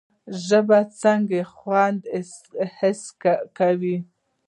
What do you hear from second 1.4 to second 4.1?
خوند حس کوي؟